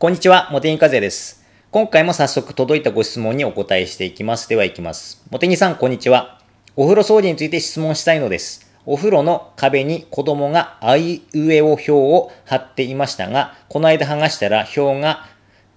[0.00, 1.44] こんにちは、茂木和也です。
[1.70, 4.48] 今回も早速届いたご質問にお答えしていきます。
[4.48, 5.22] では行きます。
[5.30, 6.40] 茂木さん、こんにちは。
[6.74, 8.72] お風呂掃除について質問したいのです。
[8.86, 15.26] お風呂の壁に子供があいうえお表を貼っていましたが、この間剥がしたら表が、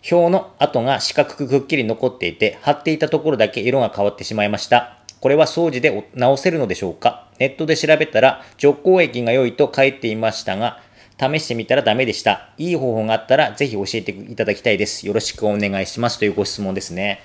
[0.09, 4.99] 表の跡が四角くくっきり残っていて、貼っていたところだけ色が変わってしまいました。
[5.19, 7.27] これは掃除で直せるのでしょうか？
[7.39, 10.79] ネットで調べたら除光液が良いと書いていましたが、
[11.23, 12.49] 試してみたらダメでした。
[12.57, 15.07] いい方法があったらぜひ教えていただきたいです。
[15.07, 16.19] よろしくお願いします。
[16.19, 17.21] というご質問ですね。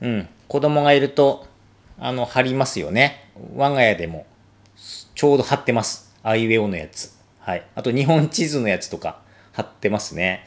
[0.00, 0.28] うん。
[0.48, 1.46] 子供がいると、
[1.98, 3.30] あの、貼りますよね。
[3.56, 4.26] 我が家でも、
[5.14, 6.14] ちょうど貼ってます。
[6.22, 7.12] あいうえおのやつ。
[7.40, 7.64] はい。
[7.74, 9.20] あと、日本地図のやつとか
[9.52, 10.44] 貼ってますね。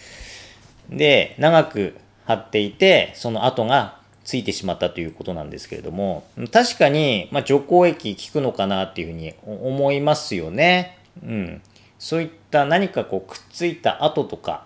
[0.90, 10.98] で、長く貼っていて、その跡がついてしまったということなんですけれども、確かに、まあ、除光液効くのかなっていうふうに思いますよね。
[11.24, 11.62] うん。
[12.00, 14.66] そういった何かこうくっついた跡とか、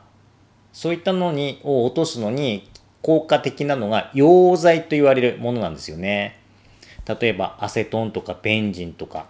[0.74, 2.70] そういったのにを落とすのに
[3.02, 6.40] 効果的なのが溶剤と言われるものなんですよね。
[7.08, 9.28] 例えばアセトンとかベンジンとか、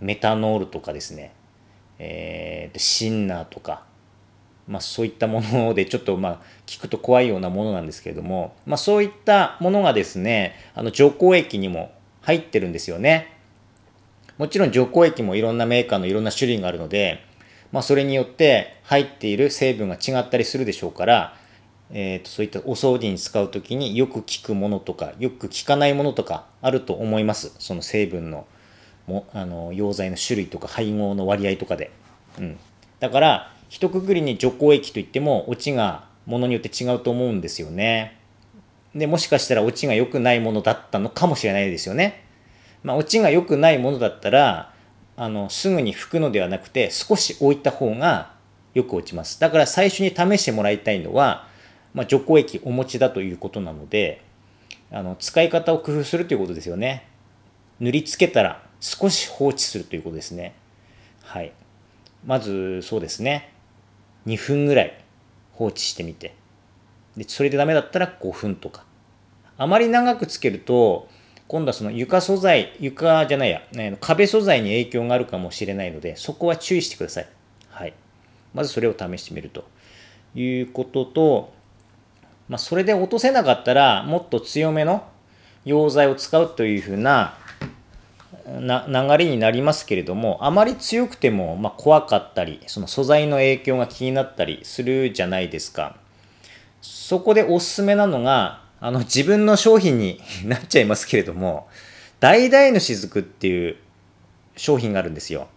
[0.00, 1.32] メタノールとかですね、
[1.98, 3.84] えー、シンナーとか、
[4.66, 13.33] まあそういったものでちょっとまあ聞くと怖いようなものなんですけれども、まあそういったものがですね、あの除光液にも入ってるんですよね。
[14.38, 17.24] もちろん除光液もいろんなメーカーのいろんな種類があるので、
[17.72, 21.36] まあ、それによって入っている成分が違ったりするでしょうから、
[21.90, 27.54] えー、とそういったお掃除に使う時によく効くものとかよく効かないものとかあると思います。
[27.58, 28.46] その成分の
[29.06, 31.90] もあの溶剤の種類とか配合の割合とかで、
[32.38, 32.58] うん、
[33.00, 38.18] だから一括りに除光液といってもオチがものによって違うと思うんですよね。
[38.94, 42.23] でもしかしたらオチが良くないものだったのかもしれないですよね。
[42.84, 44.72] まあ、オチが良くないものだったら、
[45.16, 48.34] あの、すぐに拭くのではなくて、少し置いた方が
[48.74, 49.40] よく落ちます。
[49.40, 51.48] だから最初に試してもらいたいのは、
[51.94, 54.22] まあ、除光液お持ちだということなので、
[54.90, 57.08] あの、使い方を工夫するということですよね。
[57.80, 60.54] 塗りつけたら少し放置するということですね。
[61.22, 61.52] はい。
[62.26, 63.52] まず、そうですね。
[64.26, 65.04] 2分ぐらい
[65.52, 66.34] 放置してみて。
[67.16, 68.84] で、それでダメだったら5分とか。
[69.56, 71.08] あまり長くつけると、
[71.48, 77.28] 今度はその床素材、床じゃないや、ね、壁素材に影響があるかもしれないので、そこは注意してください。
[77.70, 77.92] はい。
[78.54, 79.64] まずそれを試してみると
[80.34, 81.52] いうことと、
[82.48, 85.06] まあ、それで落とせなかったら、もっと強めの
[85.66, 87.36] 溶剤を使うというふうな
[88.46, 95.96] な流れになりますけれども、あまり強くても、まあ、怖かったり、その素材の影響が気になったりするじゃないですか。
[96.82, 101.68] そこでおすすめなのが、あの自分の商品になっちゃいますけれども、
[102.20, 103.76] 橙の雫っていう
[104.56, 105.48] 商品があるんですよ。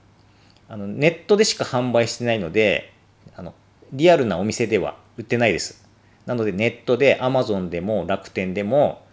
[0.70, 2.94] あのネットでしか販売してないので、
[3.36, 3.54] あの
[3.92, 5.86] リアルなお店では売ってないです。
[6.26, 9.06] なのでネットで Amazon でも楽天でも、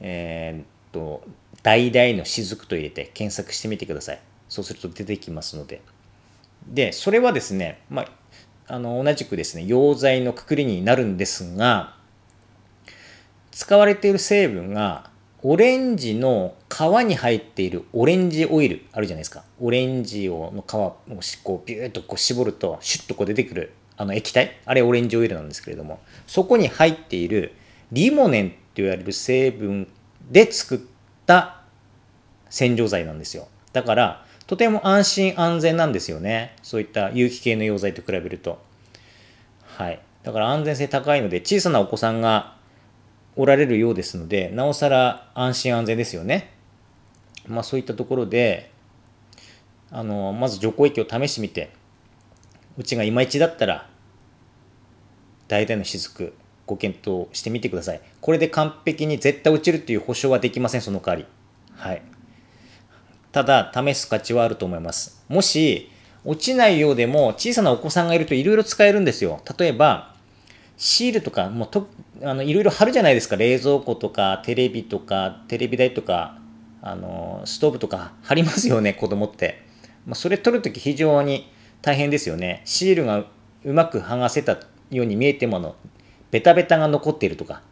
[0.00, 1.22] えー、っと、
[1.62, 4.20] 橙の雫と入れて検索してみてください。
[4.48, 5.82] そうすると出てきますので。
[6.66, 8.06] で、それはですね、ま
[8.66, 11.97] あ、あの同じくですね、溶剤のくくりになるんですが、
[13.58, 15.10] 使われている成分が
[15.42, 19.42] オレンジの皮に入っているオレンジオイルあるじゃないですか。
[19.58, 20.96] オレンジをの皮を
[21.42, 24.60] こうビューッとこう絞るとシュッとこう出てくるあの液体。
[24.64, 25.98] あれオレンジオイルなんですけれども。
[26.28, 27.52] そこに入っている
[27.90, 29.88] リモネンと言われる成分
[30.30, 30.78] で作っ
[31.26, 31.62] た
[32.50, 33.48] 洗浄剤なんですよ。
[33.72, 36.54] だからとても安心安全なんですよね。
[36.62, 38.62] そういった有機系の溶剤と比べると。
[39.64, 40.00] はい。
[40.22, 42.56] だから安全性高いので小さなお子さんが
[43.38, 46.50] おられるようですので、なおさら安心安全ですよね。
[47.46, 48.72] まあそういったところで、
[49.92, 51.70] あの、まず除光液を試してみて、
[52.76, 53.88] うちがいまいちだったら、
[55.46, 56.34] 大体の雫、
[56.66, 58.00] ご検討してみてください。
[58.20, 61.26] これで完璧に絶対落ちるっていう保証はできません、その代わり。
[61.76, 62.02] はい。
[63.30, 65.24] ただ、試す価値はあると思います。
[65.28, 65.92] もし、
[66.24, 69.40] 落ちないようでも、小さなお子さんがいるといろいろ使えるんですよ。
[69.56, 70.17] 例えば、
[70.78, 71.88] シールとか、もうと、
[72.22, 73.34] あの、いろいろ貼るじゃないですか。
[73.36, 76.38] 冷蔵庫とか、テレビとか、テレビ台とか、
[76.80, 79.62] あの、ストーブとか貼りますよね、子供って。
[80.06, 81.52] まあ、それ取るとき非常に
[81.82, 82.62] 大変ですよね。
[82.64, 83.24] シールが
[83.64, 84.58] うまく剥がせた
[84.90, 85.74] ように見えてもの、
[86.30, 87.62] ベタベタが残っているとか、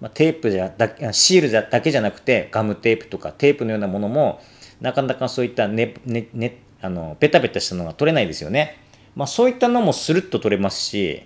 [0.00, 4.40] まあ、テープじゃだシールだけじゃなくて、ガムテープとかテープのようなものも、
[4.80, 8.78] なかなかそういったね、ね、ね、あの、ベタベタしたのが取れないですよね。
[9.14, 11.22] まあ、そういったのもスルッと取れますし、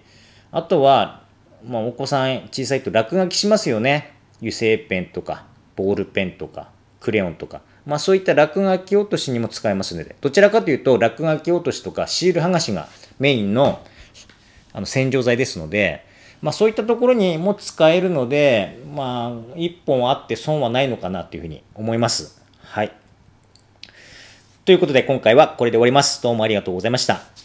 [0.55, 1.25] あとは、
[1.67, 4.15] まあ、お子さん小さいと落書きしますよね。
[4.39, 6.71] 油性ペンとか、ボールペンとか、
[7.01, 7.61] クレヨンとか。
[7.85, 13.85] まあそういった落書き落としにも使えますので、どちらかというと落書き落としとかシール剥がしがメインの
[14.73, 16.07] あの洗浄剤ですので、
[16.41, 22.41] まあそういったところにも使えるので、まあ一本あって損はないのかなというふうに思います。
[22.61, 22.93] はい。
[24.65, 26.23] ということで今回はこれで終わります。
[26.23, 27.44] どうもありがとうございました。